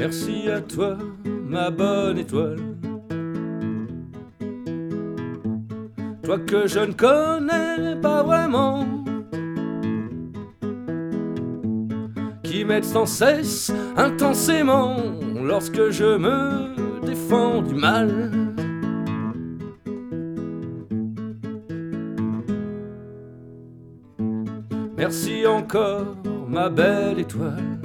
[0.00, 0.96] Merci à toi,
[1.26, 2.56] ma bonne étoile.
[6.22, 8.86] Toi que je ne connais pas vraiment.
[12.42, 14.96] Qui m'aide sans cesse, intensément,
[15.34, 18.30] lorsque je me défends du mal.
[24.96, 26.16] Merci encore,
[26.48, 27.79] ma belle étoile.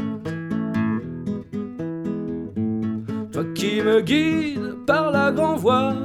[3.54, 5.96] Qui me guides par la grand voile,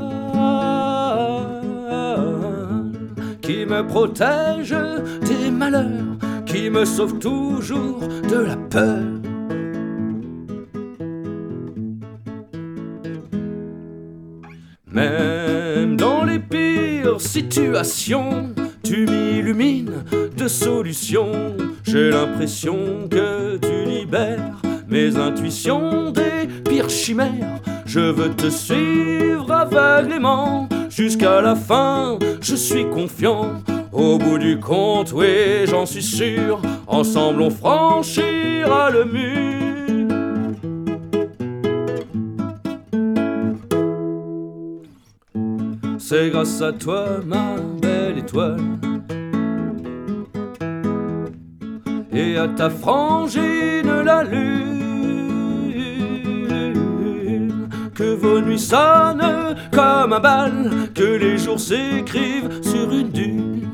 [3.41, 4.75] qui me protège
[5.22, 9.05] des malheurs, qui me sauve toujours de la peur.
[14.92, 20.05] Même dans les pires situations, tu m'illumines
[20.37, 21.55] de solutions.
[21.84, 27.60] J'ai l'impression que tu libères mes intuitions des pires chimères.
[27.86, 32.19] Je veux te suivre aveuglément jusqu'à la fin.
[32.41, 33.62] Je suis confiant.
[33.92, 36.60] Au bout du compte, oui, j'en suis sûr.
[36.86, 39.60] Ensemble, on franchira le mur.
[45.98, 48.60] C'est grâce à toi, ma belle étoile.
[52.12, 54.69] Et à ta frangine la lune.
[58.59, 60.70] Sonnent comme un bal.
[60.95, 63.69] Que les jours s'écrivent sur une dune.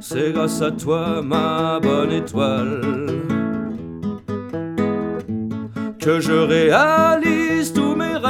[0.00, 2.80] C'est grâce à toi, ma bonne étoile
[6.00, 8.26] que je réalise tous mes rêves,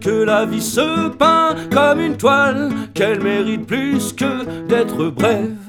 [0.00, 5.67] que la vie se peint comme une toile, qu'elle mérite plus que d'être brève.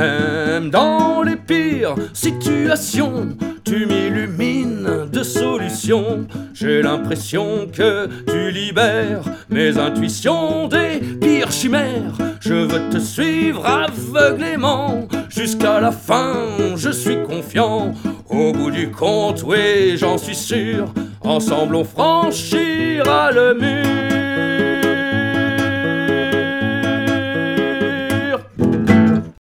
[0.00, 6.26] Même dans les pires situations, tu m'illumines de solutions.
[6.54, 12.16] J'ai l'impression que tu libères mes intuitions des pires chimères.
[12.40, 16.46] Je veux te suivre aveuglément jusqu'à la fin.
[16.76, 17.92] Je suis confiant.
[18.30, 20.94] Au bout du compte, oui, j'en suis sûr.
[21.20, 24.19] Ensemble, on franchira le mur.